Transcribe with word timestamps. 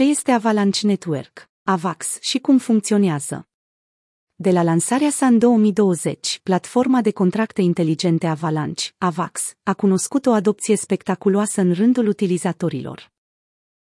Ce 0.00 0.06
este 0.06 0.30
Avalanche 0.30 0.86
Network, 0.86 1.50
AVAX 1.62 2.18
și 2.20 2.38
cum 2.38 2.58
funcționează? 2.58 3.48
De 4.34 4.50
la 4.50 4.62
lansarea 4.62 5.10
sa 5.10 5.26
în 5.26 5.38
2020, 5.38 6.40
platforma 6.42 7.00
de 7.00 7.10
contracte 7.10 7.62
inteligente 7.62 8.26
Avalanche, 8.26 8.84
AVAX, 8.98 9.54
a 9.62 9.74
cunoscut 9.74 10.26
o 10.26 10.32
adopție 10.32 10.76
spectaculoasă 10.76 11.60
în 11.60 11.72
rândul 11.72 12.06
utilizatorilor. 12.06 13.12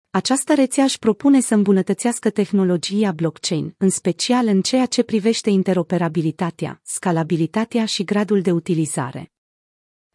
Această 0.10 0.54
rețea 0.54 0.84
își 0.84 1.00
propune 1.00 1.40
să 1.40 1.54
îmbunătățească 1.54 2.30
tehnologia 2.30 3.12
blockchain, 3.12 3.76
în 3.78 3.90
special 3.90 4.48
în 4.48 4.62
ceea 4.62 4.86
ce 4.86 5.04
privește 5.04 5.50
interoperabilitatea, 5.50 6.82
scalabilitatea 6.84 7.86
și 7.86 8.04
gradul 8.04 8.42
de 8.42 8.52
utilizare. 8.52 9.32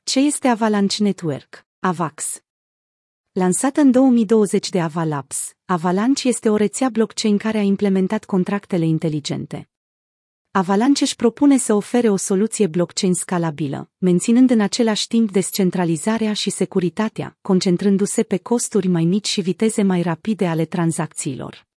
Ce 0.02 0.20
este 0.20 0.48
Avalanche 0.48 1.02
Network? 1.02 1.66
AVAX 1.78 2.42
Lansată 3.34 3.80
în 3.80 3.90
2020 3.90 4.68
de 4.68 4.80
Avalabs, 4.80 5.52
Avalanche 5.64 6.28
este 6.28 6.48
o 6.48 6.56
rețea 6.56 6.88
blockchain 6.88 7.36
care 7.36 7.58
a 7.58 7.62
implementat 7.62 8.24
contractele 8.24 8.84
inteligente. 8.84 9.68
Avalanche 10.50 11.02
își 11.02 11.16
propune 11.16 11.56
să 11.56 11.74
ofere 11.74 12.08
o 12.08 12.16
soluție 12.16 12.66
blockchain 12.66 13.14
scalabilă, 13.14 13.90
menținând 13.98 14.50
în 14.50 14.60
același 14.60 15.06
timp 15.06 15.30
descentralizarea 15.30 16.32
și 16.32 16.50
securitatea, 16.50 17.38
concentrându-se 17.40 18.22
pe 18.22 18.36
costuri 18.36 18.88
mai 18.88 19.04
mici 19.04 19.28
și 19.28 19.40
viteze 19.40 19.82
mai 19.82 20.02
rapide 20.02 20.46
ale 20.46 20.64
tranzacțiilor. 20.64 21.71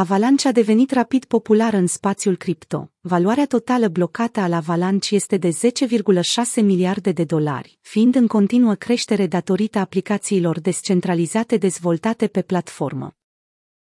Avalanche 0.00 0.48
a 0.48 0.52
devenit 0.52 0.90
rapid 0.90 1.24
populară 1.24 1.76
în 1.76 1.86
spațiul 1.86 2.36
cripto. 2.36 2.90
Valoarea 3.00 3.46
totală 3.46 3.88
blocată 3.88 4.40
al 4.40 4.52
Avalanche 4.52 5.14
este 5.14 5.36
de 5.36 5.48
10,6 5.48 6.62
miliarde 6.62 7.12
de 7.12 7.24
dolari, 7.24 7.78
fiind 7.80 8.14
în 8.14 8.26
continuă 8.26 8.74
creștere 8.74 9.26
datorită 9.26 9.78
aplicațiilor 9.78 10.60
descentralizate 10.60 11.56
dezvoltate 11.56 12.26
pe 12.26 12.42
platformă. 12.42 13.16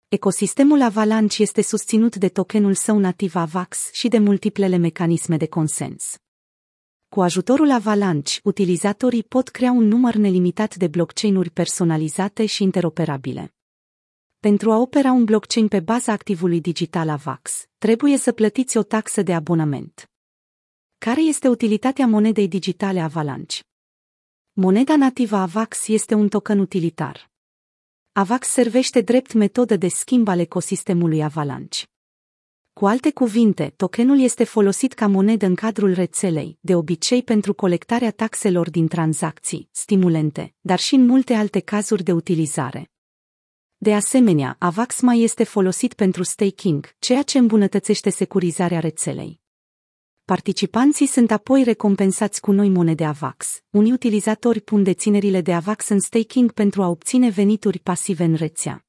Ecosistemul 0.07 0.81
Avalanche 0.81 1.41
este 1.41 1.61
susținut 1.61 2.15
de 2.15 2.29
tokenul 2.29 2.73
său 2.73 2.97
nativ 2.97 3.35
AVAX 3.35 3.89
și 3.91 4.07
de 4.07 4.17
multiplele 4.17 4.77
mecanisme 4.77 5.37
de 5.37 5.47
consens. 5.47 6.17
Cu 7.09 7.21
ajutorul 7.21 7.71
Avalanche, 7.71 8.39
utilizatorii 8.43 9.23
pot 9.23 9.49
crea 9.49 9.71
un 9.71 9.87
număr 9.87 10.15
nelimitat 10.15 10.75
de 10.75 10.87
blockchain-uri 10.87 11.49
personalizate 11.49 12.45
și 12.45 12.63
interoperabile. 12.63 13.53
Pentru 14.47 14.71
a 14.71 14.77
opera 14.77 15.11
un 15.11 15.23
blockchain 15.23 15.67
pe 15.67 15.79
baza 15.79 16.11
activului 16.11 16.61
digital 16.61 17.09
AVAX, 17.09 17.65
trebuie 17.77 18.17
să 18.17 18.31
plătiți 18.31 18.77
o 18.77 18.83
taxă 18.83 19.21
de 19.21 19.33
abonament. 19.33 20.11
Care 20.97 21.21
este 21.21 21.47
utilitatea 21.47 22.07
monedei 22.07 22.47
digitale 22.47 22.99
Avalanche? 22.99 23.59
Moneda 24.51 24.95
nativă 24.95 25.35
AVAX 25.35 25.87
este 25.87 26.13
un 26.13 26.27
token 26.27 26.59
utilitar. 26.59 27.31
AVAX 28.11 28.47
servește 28.47 29.01
drept 29.01 29.33
metodă 29.33 29.75
de 29.75 29.87
schimb 29.87 30.27
al 30.27 30.39
ecosistemului 30.39 31.23
Avalanche. 31.23 31.83
Cu 32.73 32.85
alte 32.85 33.11
cuvinte, 33.11 33.73
tokenul 33.75 34.19
este 34.19 34.43
folosit 34.43 34.93
ca 34.93 35.07
monedă 35.07 35.45
în 35.45 35.55
cadrul 35.55 35.93
rețelei, 35.93 36.57
de 36.61 36.75
obicei 36.75 37.23
pentru 37.23 37.53
colectarea 37.53 38.11
taxelor 38.11 38.69
din 38.69 38.87
tranzacții, 38.87 39.69
stimulente, 39.71 40.53
dar 40.61 40.79
și 40.79 40.95
în 40.95 41.05
multe 41.05 41.33
alte 41.33 41.59
cazuri 41.59 42.03
de 42.03 42.11
utilizare. 42.11 42.90
De 43.83 43.93
asemenea, 43.93 44.55
AVAX 44.59 44.99
mai 44.99 45.21
este 45.21 45.43
folosit 45.43 45.93
pentru 45.93 46.23
staking, 46.23 46.95
ceea 46.99 47.23
ce 47.23 47.37
îmbunătățește 47.37 48.09
securizarea 48.09 48.79
rețelei. 48.79 49.39
Participanții 50.25 51.05
sunt 51.05 51.31
apoi 51.31 51.63
recompensați 51.63 52.41
cu 52.41 52.51
noi 52.51 52.69
monede 52.69 53.05
AVAX. 53.05 53.63
Unii 53.69 53.91
utilizatori 53.91 54.61
pun 54.61 54.83
deținerile 54.83 55.41
de 55.41 55.53
AVAX 55.53 55.87
în 55.87 55.99
staking 55.99 56.51
pentru 56.51 56.81
a 56.81 56.87
obține 56.87 57.29
venituri 57.29 57.79
pasive 57.79 58.23
în 58.23 58.33
rețea. 58.33 58.85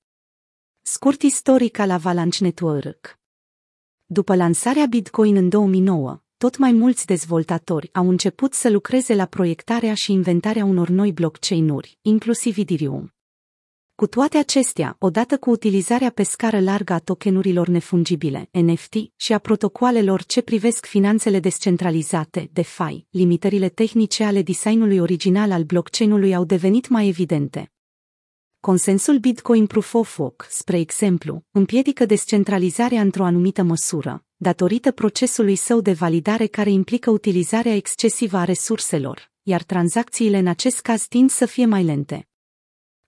Scurt 0.83 1.23
istoric 1.23 1.79
al 1.79 1.91
Avalanche 1.91 2.45
Network 2.45 3.19
După 4.07 4.37
lansarea 4.37 4.87
Bitcoin 4.87 5.37
în 5.37 5.49
2009, 5.49 6.23
tot 6.37 6.57
mai 6.57 6.73
mulți 6.73 7.07
dezvoltatori 7.07 7.89
au 7.93 8.09
început 8.09 8.55
să 8.55 8.71
lucreze 8.71 9.15
la 9.15 9.27
proiectarea 9.27 9.95
și 9.95 10.13
inventarea 10.13 10.65
unor 10.65 10.89
noi 10.89 11.13
blockchain-uri, 11.13 11.99
inclusiv 12.03 12.59
Ethereum. 12.59 13.13
Cu 13.95 14.07
toate 14.07 14.39
acestea, 14.39 14.97
odată 14.99 15.39
cu 15.39 15.51
utilizarea 15.51 16.11
pe 16.11 16.23
scară 16.23 16.61
largă 16.61 16.93
a 16.93 16.99
tokenurilor 16.99 17.69
nefungibile, 17.69 18.49
NFT, 18.51 18.95
și 19.17 19.33
a 19.33 19.39
protocoalelor 19.39 20.25
ce 20.25 20.41
privesc 20.41 20.87
finanțele 20.87 21.41
descentralizate, 21.41 22.51
DeFi, 22.53 23.07
limitările 23.11 23.69
tehnice 23.69 24.25
ale 24.25 24.43
designului 24.43 24.99
original 24.99 25.51
al 25.51 25.63
blockchain-ului 25.63 26.35
au 26.35 26.45
devenit 26.45 26.89
mai 26.89 27.09
evidente. 27.09 27.73
Consensul 28.61 29.19
Bitcoin 29.19 29.67
Proof 29.67 29.95
of 29.95 30.19
Work, 30.19 30.47
spre 30.51 30.79
exemplu, 30.79 31.45
împiedică 31.51 32.07
descentralizarea 32.07 33.01
într-o 33.01 33.25
anumită 33.25 33.63
măsură, 33.63 34.25
datorită 34.37 34.91
procesului 34.91 35.57
său 35.57 35.81
de 35.81 35.93
validare 35.93 36.47
care 36.47 36.71
implică 36.71 37.11
utilizarea 37.11 37.75
excesivă 37.75 38.37
a 38.37 38.45
resurselor, 38.45 39.31
iar 39.43 39.63
tranzacțiile 39.63 40.39
în 40.39 40.47
acest 40.47 40.81
caz 40.81 41.07
tind 41.07 41.31
să 41.31 41.47
fie 41.47 41.67
mai 41.67 41.85
lente. 41.85 42.27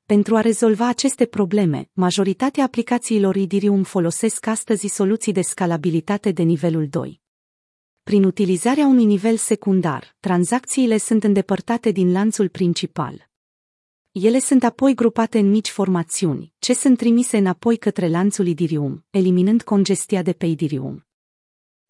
Pentru 0.06 0.36
a 0.36 0.40
rezolva 0.40 0.88
aceste 0.88 1.24
probleme, 1.24 1.90
majoritatea 1.92 2.64
aplicațiilor 2.64 3.36
Ethereum 3.36 3.82
folosesc 3.82 4.46
astăzi 4.46 4.86
soluții 4.86 5.32
de 5.32 5.40
scalabilitate 5.40 6.30
de 6.30 6.42
nivelul 6.42 6.88
2. 6.88 7.20
Prin 8.02 8.24
utilizarea 8.24 8.86
unui 8.86 9.04
nivel 9.04 9.36
secundar, 9.36 10.16
tranzacțiile 10.20 10.96
sunt 10.96 11.24
îndepărtate 11.24 11.90
din 11.90 12.12
lanțul 12.12 12.48
principal. 12.48 13.28
Ele 14.12 14.38
sunt 14.38 14.64
apoi 14.64 14.94
grupate 14.94 15.38
în 15.38 15.50
mici 15.50 15.70
formațiuni, 15.70 16.52
ce 16.58 16.74
sunt 16.74 16.96
trimise 16.96 17.36
înapoi 17.36 17.76
către 17.76 18.08
lanțul 18.08 18.46
Ethereum, 18.46 19.04
eliminând 19.10 19.62
congestia 19.62 20.22
de 20.22 20.32
pe 20.32 20.46
Ethereum. 20.46 21.06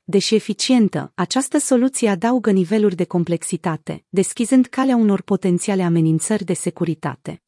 Deși 0.04 0.34
eficientă, 0.34 1.12
această 1.14 1.58
soluție 1.58 2.08
adaugă 2.08 2.50
niveluri 2.50 2.94
de 2.94 3.04
complexitate, 3.04 4.04
deschizând 4.08 4.66
calea 4.66 4.96
unor 4.96 5.22
potențiale 5.22 5.82
amenințări 5.82 6.44
de 6.44 6.52
securitate. 6.52 7.43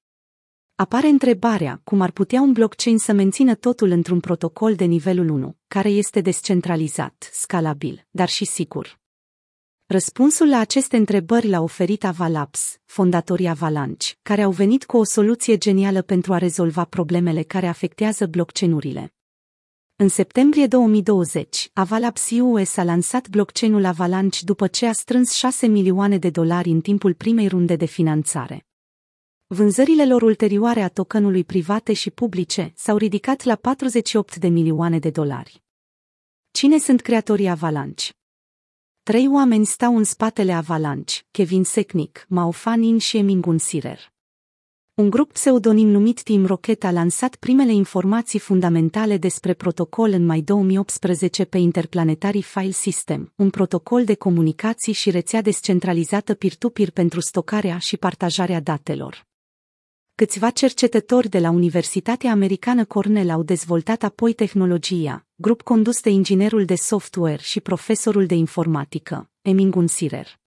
Apare 0.79 1.07
întrebarea 1.07 1.81
cum 1.85 2.01
ar 2.01 2.11
putea 2.11 2.41
un 2.41 2.53
blockchain 2.53 2.99
să 2.99 3.13
mențină 3.13 3.55
totul 3.55 3.91
într-un 3.91 4.21
protocol 4.21 4.75
de 4.75 4.85
nivelul 4.85 5.29
1, 5.29 5.57
care 5.69 5.89
este 5.89 6.21
descentralizat, 6.21 7.31
scalabil, 7.33 8.07
dar 8.11 8.29
și 8.29 8.45
sigur. 8.45 8.99
Răspunsul 9.87 10.49
la 10.49 10.59
aceste 10.59 10.97
întrebări 10.97 11.49
l-a 11.49 11.61
oferit 11.61 12.05
Avalabs, 12.05 12.79
fondatorii 12.85 13.49
Avalanche, 13.49 14.07
care 14.23 14.43
au 14.43 14.51
venit 14.51 14.85
cu 14.85 14.97
o 14.97 15.05
soluție 15.05 15.59
genială 15.59 16.03
pentru 16.03 16.33
a 16.33 16.39
rezolva 16.39 16.85
problemele 16.85 17.43
care 17.43 17.67
afectează 17.67 18.27
blockchain-urile. 18.27 19.15
În 19.97 20.09
septembrie 20.09 20.67
2020, 20.67 21.71
Avalabs 21.73 22.31
US 22.31 22.77
a 22.77 22.85
lansat 22.85 23.29
blockchain-ul 23.29 23.85
Avalanche 23.85 24.39
după 24.45 24.67
ce 24.67 24.87
a 24.87 24.93
strâns 24.93 25.33
6 25.33 25.67
milioane 25.67 26.19
de 26.19 26.31
dolari 26.31 26.71
în 26.71 26.81
timpul 26.81 27.15
primei 27.15 27.49
runde 27.49 27.77
de 27.77 27.87
finanțare. 27.87 28.67
Vânzările 29.49 30.07
lor 30.07 30.23
ulterioare 30.23 30.81
a 30.81 30.89
tokenului 30.89 31.45
private 31.45 31.93
și 31.93 32.11
publice 32.11 32.73
s-au 32.77 32.97
ridicat 32.97 33.43
la 33.43 33.55
48 33.55 34.37
de 34.37 34.49
milioane 34.49 34.99
de 34.99 35.11
dolari. 35.11 35.63
Cine 36.51 36.79
sunt 36.79 37.01
creatorii 37.01 37.49
Avalanche? 37.49 38.05
Trei 39.03 39.29
oameni 39.29 39.67
stau 39.67 39.97
în 39.97 40.05
spatele 40.05 40.53
Avalanche, 40.53 41.15
Kevin 41.31 41.65
Secnic, 41.65 42.25
Mao 42.29 42.51
Fanin 42.51 42.99
și 42.99 43.17
Emingun 43.17 43.59
Sirer. 43.59 44.13
Un 44.95 45.11
grup 45.11 45.33
pseudonim 45.33 45.89
numit 45.89 46.23
Team 46.23 46.47
Rocket 46.47 46.85
a 46.85 46.91
lansat 46.91 47.37
primele 47.37 47.73
informații 47.73 48.39
fundamentale 48.39 49.17
despre 49.17 49.55
protocol 49.55 50.11
în 50.11 50.25
mai 50.25 50.41
2018 50.41 51.45
pe 51.45 51.59
Interplanetary 51.59 52.43
File 52.43 52.71
System, 52.71 53.33
un 53.37 53.51
protocol 53.51 54.05
de 54.05 54.15
comunicații 54.15 54.93
și 54.93 55.11
rețea 55.11 55.43
descentralizată 55.43 56.35
peer-to-peer 56.35 56.91
pentru 56.91 57.21
stocarea 57.21 57.79
și 57.79 57.97
partajarea 57.97 58.61
datelor. 58.61 59.27
Câțiva 60.23 60.51
cercetători 60.51 61.29
de 61.29 61.39
la 61.39 61.51
Universitatea 61.51 62.31
Americană 62.31 62.85
Cornell 62.85 63.31
au 63.31 63.43
dezvoltat 63.43 64.03
apoi 64.03 64.33
tehnologia, 64.33 65.27
grup 65.35 65.63
condus 65.63 66.01
de 66.01 66.11
inginerul 66.11 66.65
de 66.65 66.75
software 66.75 67.43
și 67.43 67.61
profesorul 67.61 68.27
de 68.27 68.35
informatică, 68.35 69.31
Emingun 69.43 69.87
Sirer. 69.87 70.41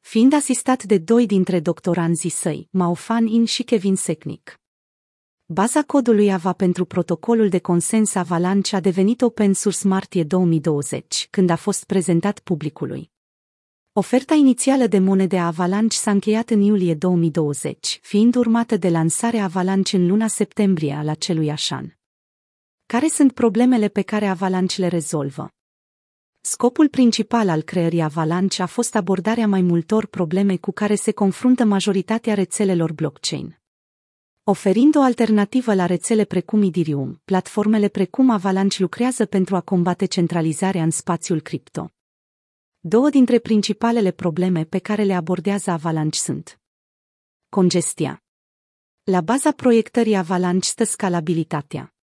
Fiind 0.00 0.32
asistat 0.32 0.82
de 0.82 0.98
doi 0.98 1.26
dintre 1.26 1.60
doctoranzii 1.60 2.30
săi, 2.30 2.68
Maofan 2.70 3.26
In 3.26 3.44
și 3.44 3.62
Kevin 3.62 3.96
Secnic. 3.96 4.60
Baza 5.46 5.82
codului 5.82 6.32
AVA 6.32 6.52
pentru 6.52 6.84
protocolul 6.84 7.48
de 7.48 7.58
consens 7.58 8.14
Avalanche 8.14 8.76
a 8.76 8.80
devenit 8.80 9.22
open 9.22 9.52
source 9.52 9.86
martie 9.88 10.24
2020, 10.24 11.28
când 11.30 11.50
a 11.50 11.56
fost 11.56 11.84
prezentat 11.84 12.38
publicului. 12.38 13.14
Oferta 13.98 14.34
inițială 14.34 14.86
de 14.86 14.98
monede 14.98 15.38
Avalanche 15.38 15.96
s-a 15.96 16.10
încheiat 16.10 16.50
în 16.50 16.60
iulie 16.60 16.94
2020, 16.94 17.98
fiind 18.02 18.34
urmată 18.34 18.76
de 18.76 18.88
lansarea 18.88 19.44
Avalanche 19.44 19.96
în 19.96 20.06
luna 20.06 20.26
septembrie 20.26 20.92
al 20.92 21.08
acelui 21.08 21.54
an. 21.68 21.86
Care 22.86 23.08
sunt 23.08 23.32
problemele 23.32 23.88
pe 23.88 24.02
care 24.02 24.26
Avalanche 24.26 24.80
le 24.80 24.86
rezolvă? 24.86 25.48
Scopul 26.40 26.88
principal 26.88 27.48
al 27.48 27.62
creării 27.62 28.02
Avalanche 28.02 28.62
a 28.62 28.66
fost 28.66 28.94
abordarea 28.94 29.46
mai 29.46 29.60
multor 29.62 30.06
probleme 30.06 30.56
cu 30.56 30.72
care 30.72 30.94
se 30.94 31.12
confruntă 31.12 31.64
majoritatea 31.64 32.34
rețelelor 32.34 32.92
blockchain. 32.92 33.58
Oferind 34.44 34.96
o 34.96 35.00
alternativă 35.00 35.74
la 35.74 35.86
rețele 35.86 36.24
precum 36.24 36.62
Ethereum, 36.62 37.20
platformele 37.24 37.88
precum 37.88 38.30
Avalanche 38.30 38.76
lucrează 38.80 39.24
pentru 39.24 39.56
a 39.56 39.60
combate 39.60 40.04
centralizarea 40.04 40.82
în 40.82 40.90
spațiul 40.90 41.40
cripto. 41.40 41.90
Două 42.88 43.10
dintre 43.10 43.38
principalele 43.38 44.10
probleme 44.10 44.64
pe 44.64 44.78
care 44.78 45.02
le 45.02 45.14
abordează 45.14 45.70
Avalanche 45.70 46.18
sunt 46.18 46.60
congestia. 47.48 48.22
La 49.02 49.20
baza 49.20 49.52
proiectării 49.52 50.16
Avalanche 50.16 50.68
stă 50.68 50.84
scalabilitatea. 50.84 51.94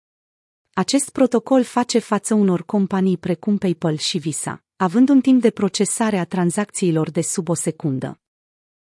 Acest 0.73 1.11
protocol 1.11 1.63
face 1.63 1.99
față 1.99 2.35
unor 2.35 2.65
companii 2.65 3.17
precum 3.17 3.59
PayPal 3.59 3.97
și 3.97 4.19
Visa, 4.19 4.65
având 4.77 5.09
un 5.09 5.21
timp 5.21 5.41
de 5.41 5.51
procesare 5.51 6.19
a 6.19 6.25
tranzacțiilor 6.25 7.11
de 7.11 7.21
sub 7.21 7.49
o 7.49 7.55
secundă. 7.55 8.21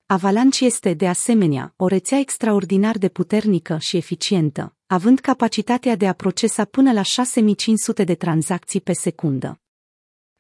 Avalanche 0.07 0.65
este, 0.65 0.95
de 0.95 1.09
asemenea, 1.09 1.75
o 1.77 1.87
rețea 1.87 2.19
extraordinar 2.19 2.99
de 2.99 3.09
puternică 3.09 3.79
și 3.79 3.97
eficientă, 3.97 4.77
având 4.87 5.21
capacitatea 5.21 5.97
de 5.97 6.09
a 6.09 6.13
procesa 6.13 6.65
până 6.65 6.93
la 6.93 7.03
6500 7.03 8.05
de 8.05 8.15
tranzacții 8.15 8.81
pe 8.81 8.93
secundă. 8.93 9.61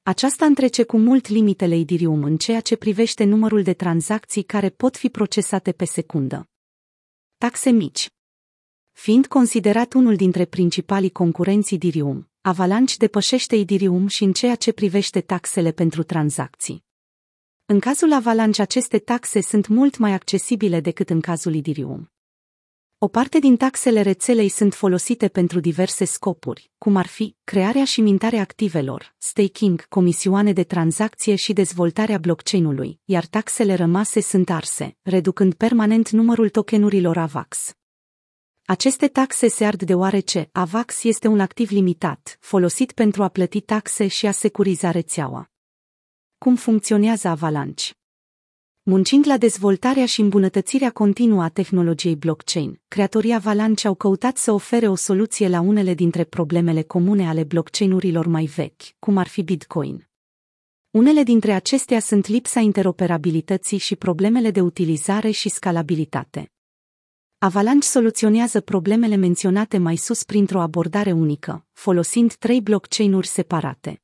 Aceasta 0.08 0.44
întrece 0.44 0.82
cu 0.82 0.98
mult 0.98 1.28
limitele 1.28 1.74
Ethereum 1.74 2.22
în 2.22 2.36
ceea 2.36 2.60
ce 2.60 2.76
privește 2.76 3.24
numărul 3.24 3.62
de 3.62 3.72
tranzacții 3.72 4.42
care 4.42 4.68
pot 4.70 4.96
fi 4.96 5.08
procesate 5.08 5.72
pe 5.72 5.84
secundă. 5.84 6.48
Taxe 7.36 7.70
mici 7.70 8.08
Fiind 8.92 9.26
considerat 9.26 9.92
unul 9.92 10.16
dintre 10.16 10.44
principalii 10.44 11.10
concurenți 11.10 11.74
Ethereum, 11.74 12.30
Avalanche 12.40 12.94
depășește 12.98 13.56
Ethereum 13.56 14.06
și 14.06 14.24
în 14.24 14.32
ceea 14.32 14.54
ce 14.54 14.72
privește 14.72 15.20
taxele 15.20 15.72
pentru 15.72 16.02
tranzacții. 16.02 16.84
În 17.64 17.80
cazul 17.80 18.12
Avalanche 18.12 18.62
aceste 18.62 18.98
taxe 18.98 19.40
sunt 19.40 19.66
mult 19.66 19.98
mai 19.98 20.12
accesibile 20.12 20.80
decât 20.80 21.10
în 21.10 21.20
cazul 21.20 21.54
Ethereum. 21.54 22.10
O 22.98 23.08
parte 23.08 23.38
din 23.38 23.56
taxele 23.56 24.00
rețelei 24.00 24.48
sunt 24.48 24.74
folosite 24.74 25.28
pentru 25.28 25.60
diverse 25.60 26.04
scopuri, 26.04 26.70
cum 26.78 26.96
ar 26.96 27.06
fi 27.06 27.36
crearea 27.44 27.84
și 27.84 28.00
mintarea 28.00 28.40
activelor, 28.40 29.14
staking, 29.18 29.88
comisioane 29.88 30.52
de 30.52 30.64
tranzacție 30.64 31.34
și 31.34 31.52
dezvoltarea 31.52 32.18
blockchain-ului, 32.18 33.00
iar 33.04 33.26
taxele 33.26 33.74
rămase 33.74 34.20
sunt 34.20 34.50
arse, 34.50 34.96
reducând 35.02 35.54
permanent 35.54 36.10
numărul 36.10 36.48
tokenurilor 36.48 37.16
AVAX. 37.16 37.72
Aceste 38.64 39.08
taxe 39.08 39.48
se 39.48 39.64
ard 39.64 39.82
deoarece 39.82 40.48
AVAX 40.52 41.04
este 41.04 41.28
un 41.28 41.40
activ 41.40 41.70
limitat, 41.70 42.36
folosit 42.40 42.92
pentru 42.92 43.22
a 43.22 43.28
plăti 43.28 43.60
taxe 43.60 44.06
și 44.06 44.26
a 44.26 44.30
securiza 44.30 44.90
rețeaua. 44.90 45.50
Cum 46.38 46.56
funcționează 46.56 47.28
Avalanche? 47.28 47.84
Muncind 48.88 49.26
la 49.26 49.36
dezvoltarea 49.36 50.06
și 50.06 50.20
îmbunătățirea 50.20 50.90
continuă 50.90 51.42
a 51.42 51.48
tehnologiei 51.48 52.16
blockchain, 52.16 52.80
creatorii 52.88 53.34
Avalanche 53.34 53.86
au 53.86 53.94
căutat 53.94 54.36
să 54.36 54.52
ofere 54.52 54.88
o 54.88 54.94
soluție 54.94 55.48
la 55.48 55.60
unele 55.60 55.94
dintre 55.94 56.24
problemele 56.24 56.82
comune 56.82 57.28
ale 57.28 57.44
blockchain-urilor 57.44 58.26
mai 58.26 58.44
vechi, 58.44 58.82
cum 58.98 59.16
ar 59.16 59.26
fi 59.26 59.42
Bitcoin. 59.42 60.08
Unele 60.90 61.22
dintre 61.22 61.52
acestea 61.52 62.00
sunt 62.00 62.26
lipsa 62.26 62.60
interoperabilității 62.60 63.78
și 63.78 63.96
problemele 63.96 64.50
de 64.50 64.60
utilizare 64.60 65.30
și 65.30 65.48
scalabilitate. 65.48 66.52
Avalanche 67.38 67.86
soluționează 67.86 68.60
problemele 68.60 69.16
menționate 69.16 69.78
mai 69.78 69.96
sus 69.96 70.22
printr-o 70.22 70.60
abordare 70.60 71.12
unică, 71.12 71.66
folosind 71.72 72.34
trei 72.34 72.60
blockchain-uri 72.60 73.26
separate. 73.26 74.00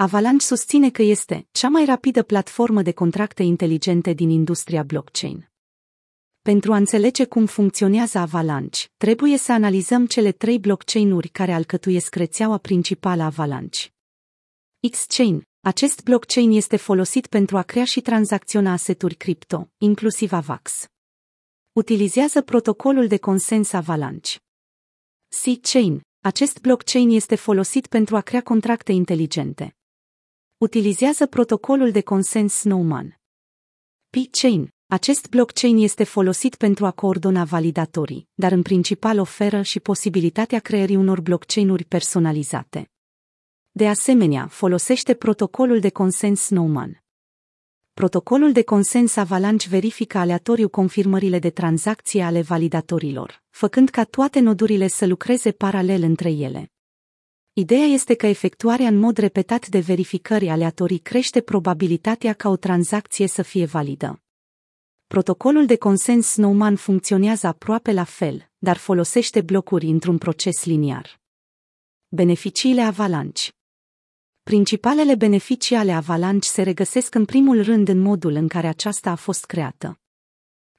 Avalanche 0.00 0.44
susține 0.44 0.90
că 0.90 1.02
este 1.02 1.48
cea 1.50 1.68
mai 1.68 1.84
rapidă 1.84 2.22
platformă 2.22 2.82
de 2.82 2.92
contracte 2.92 3.42
inteligente 3.42 4.12
din 4.12 4.30
industria 4.30 4.82
blockchain. 4.82 5.50
Pentru 6.42 6.72
a 6.72 6.76
înțelege 6.76 7.24
cum 7.24 7.46
funcționează 7.46 8.18
Avalanche, 8.18 8.78
trebuie 8.96 9.38
să 9.38 9.52
analizăm 9.52 10.06
cele 10.06 10.32
trei 10.32 10.58
blockchain-uri 10.58 11.28
care 11.28 11.52
alcătuiesc 11.52 12.14
rețeaua 12.14 12.58
principală 12.58 13.22
Avalanche. 13.22 13.78
Xchain. 14.90 15.42
Acest 15.60 16.02
blockchain 16.02 16.50
este 16.50 16.76
folosit 16.76 17.26
pentru 17.26 17.56
a 17.56 17.62
crea 17.62 17.84
și 17.84 18.00
tranzacționa 18.00 18.72
aseturi 18.72 19.14
cripto, 19.14 19.70
inclusiv 19.78 20.32
AVAX. 20.32 20.86
Utilizează 21.72 22.42
protocolul 22.42 23.06
de 23.06 23.16
consens 23.16 23.72
Avalanche. 23.72 24.30
C-Chain. 25.28 26.00
Acest 26.24 26.60
blockchain 26.60 27.10
este 27.10 27.34
folosit 27.34 27.86
pentru 27.86 28.16
a 28.16 28.20
crea 28.20 28.42
contracte 28.42 28.92
inteligente. 28.92 29.72
Utilizează 30.58 31.26
protocolul 31.26 31.90
de 31.90 32.00
consens 32.00 32.52
Snowman. 32.52 33.20
P-Chain. 34.08 34.68
Acest 34.86 35.28
blockchain 35.28 35.76
este 35.76 36.04
folosit 36.04 36.54
pentru 36.54 36.86
a 36.86 36.90
coordona 36.90 37.44
validatorii, 37.44 38.28
dar 38.34 38.52
în 38.52 38.62
principal 38.62 39.18
oferă 39.18 39.62
și 39.62 39.80
posibilitatea 39.80 40.58
creării 40.58 40.96
unor 40.96 41.20
blockchain-uri 41.20 41.84
personalizate. 41.84 42.90
De 43.70 43.88
asemenea, 43.88 44.46
folosește 44.46 45.14
protocolul 45.14 45.80
de 45.80 45.90
consens 45.90 46.40
Snowman. 46.40 47.02
Protocolul 47.94 48.52
de 48.52 48.62
consens 48.62 49.16
Avalanche 49.16 49.68
verifică 49.68 50.18
aleatoriu 50.18 50.68
confirmările 50.68 51.38
de 51.38 51.50
tranzacție 51.50 52.22
ale 52.22 52.42
validatorilor, 52.42 53.42
făcând 53.50 53.88
ca 53.88 54.04
toate 54.04 54.40
nodurile 54.40 54.86
să 54.86 55.06
lucreze 55.06 55.52
paralel 55.52 56.02
între 56.02 56.30
ele. 56.30 56.72
Ideea 57.58 57.84
este 57.84 58.14
că 58.14 58.26
efectuarea 58.26 58.88
în 58.88 58.96
mod 58.98 59.16
repetat 59.16 59.68
de 59.68 59.78
verificări 59.78 60.48
aleatorii 60.48 60.98
crește 60.98 61.40
probabilitatea 61.40 62.32
ca 62.32 62.48
o 62.48 62.56
tranzacție 62.56 63.26
să 63.26 63.42
fie 63.42 63.64
validă. 63.64 64.22
Protocolul 65.06 65.66
de 65.66 65.76
consens 65.76 66.26
Snowman 66.26 66.76
funcționează 66.76 67.46
aproape 67.46 67.92
la 67.92 68.04
fel, 68.04 68.50
dar 68.58 68.76
folosește 68.76 69.40
blocuri 69.40 69.86
într-un 69.86 70.18
proces 70.18 70.64
liniar. 70.64 71.20
Beneficiile 72.08 72.80
Avalanche 72.80 73.50
Principalele 74.42 75.14
beneficii 75.14 75.76
ale 75.76 75.92
Avalanche 75.92 76.48
se 76.48 76.62
regăsesc 76.62 77.14
în 77.14 77.24
primul 77.24 77.62
rând 77.62 77.88
în 77.88 77.98
modul 77.98 78.32
în 78.32 78.48
care 78.48 78.66
aceasta 78.66 79.10
a 79.10 79.14
fost 79.14 79.44
creată. 79.44 80.00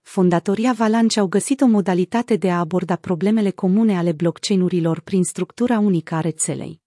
Fondatorii 0.09 0.67
Avalanche 0.67 1.19
au 1.19 1.27
găsit 1.27 1.61
o 1.61 1.65
modalitate 1.65 2.35
de 2.35 2.51
a 2.51 2.59
aborda 2.59 2.95
problemele 2.95 3.51
comune 3.51 3.97
ale 3.97 4.11
blockchain-urilor 4.11 4.99
prin 4.99 5.23
structura 5.23 5.79
unică 5.79 6.15
a 6.15 6.19
rețelei. 6.19 6.81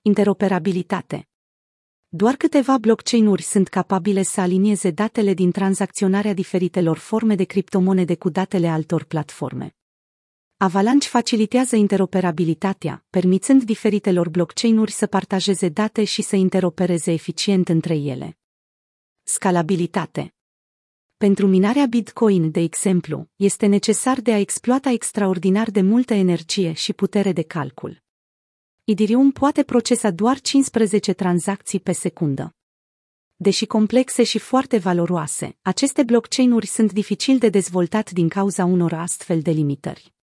Interoperabilitate 0.00 1.28
doar 2.08 2.36
câteva 2.36 2.78
blockchain-uri 2.78 3.42
sunt 3.42 3.68
capabile 3.68 4.22
să 4.22 4.40
alinieze 4.40 4.90
datele 4.90 5.34
din 5.34 5.50
tranzacționarea 5.50 6.34
diferitelor 6.34 6.98
forme 6.98 7.34
de 7.34 7.44
criptomonede 7.44 8.16
cu 8.16 8.28
datele 8.28 8.68
altor 8.68 9.04
platforme. 9.04 9.76
Avalanche 10.56 11.08
facilitează 11.08 11.76
interoperabilitatea, 11.76 13.04
permițând 13.10 13.62
diferitelor 13.62 14.28
blockchain-uri 14.28 14.90
să 14.90 15.06
partajeze 15.06 15.68
date 15.68 16.04
și 16.04 16.22
să 16.22 16.36
interopereze 16.36 17.12
eficient 17.12 17.68
între 17.68 17.94
ele. 17.96 18.38
Scalabilitate 19.22 20.34
pentru 21.22 21.46
minarea 21.46 21.86
Bitcoin, 21.86 22.50
de 22.50 22.60
exemplu, 22.60 23.28
este 23.36 23.66
necesar 23.66 24.20
de 24.20 24.32
a 24.32 24.38
exploata 24.38 24.90
extraordinar 24.90 25.70
de 25.70 25.80
multă 25.80 26.14
energie 26.14 26.72
și 26.72 26.92
putere 26.92 27.32
de 27.32 27.42
calcul. 27.42 28.02
Ethereum 28.84 29.30
poate 29.30 29.62
procesa 29.62 30.10
doar 30.10 30.40
15 30.40 31.12
tranzacții 31.12 31.80
pe 31.80 31.92
secundă. 31.92 32.54
Deși 33.36 33.66
complexe 33.66 34.22
și 34.22 34.38
foarte 34.38 34.78
valoroase, 34.78 35.56
aceste 35.60 36.02
blockchain-uri 36.02 36.66
sunt 36.66 36.92
dificil 36.92 37.38
de 37.38 37.48
dezvoltat 37.48 38.10
din 38.10 38.28
cauza 38.28 38.64
unor 38.64 38.92
astfel 38.92 39.40
de 39.40 39.50
limitări. 39.50 40.14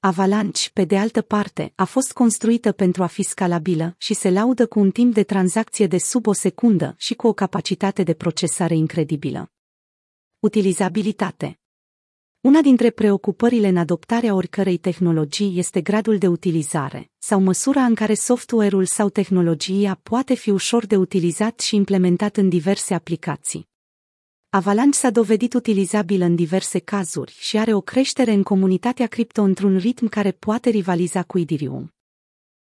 Avalanche, 0.00 0.70
pe 0.72 0.84
de 0.84 0.98
altă 0.98 1.22
parte, 1.22 1.72
a 1.74 1.84
fost 1.84 2.12
construită 2.12 2.72
pentru 2.72 3.02
a 3.02 3.06
fi 3.06 3.22
scalabilă 3.22 3.94
și 3.98 4.14
se 4.14 4.30
laudă 4.30 4.66
cu 4.66 4.78
un 4.78 4.90
timp 4.90 5.14
de 5.14 5.22
tranzacție 5.22 5.86
de 5.86 5.98
sub 5.98 6.26
o 6.26 6.32
secundă 6.32 6.94
și 6.98 7.14
cu 7.14 7.26
o 7.26 7.32
capacitate 7.32 8.02
de 8.02 8.14
procesare 8.14 8.74
incredibilă. 8.74 9.50
Utilizabilitate 10.38 11.58
Una 12.40 12.60
dintre 12.60 12.90
preocupările 12.90 13.68
în 13.68 13.76
adoptarea 13.76 14.34
oricărei 14.34 14.76
tehnologii 14.76 15.58
este 15.58 15.80
gradul 15.80 16.18
de 16.18 16.26
utilizare, 16.26 17.10
sau 17.18 17.40
măsura 17.40 17.84
în 17.84 17.94
care 17.94 18.14
software-ul 18.14 18.84
sau 18.84 19.08
tehnologia 19.08 20.00
poate 20.02 20.34
fi 20.34 20.50
ușor 20.50 20.86
de 20.86 20.96
utilizat 20.96 21.60
și 21.60 21.76
implementat 21.76 22.36
în 22.36 22.48
diverse 22.48 22.94
aplicații. 22.94 23.68
Avalanche 24.50 24.98
s-a 24.98 25.10
dovedit 25.10 25.54
utilizabil 25.54 26.20
în 26.20 26.34
diverse 26.34 26.78
cazuri 26.78 27.36
și 27.38 27.58
are 27.58 27.74
o 27.74 27.80
creștere 27.80 28.32
în 28.32 28.42
comunitatea 28.42 29.06
cripto 29.06 29.42
într-un 29.42 29.76
ritm 29.76 30.08
care 30.08 30.30
poate 30.30 30.70
rivaliza 30.70 31.22
cu 31.22 31.38
Ethereum. 31.38 31.95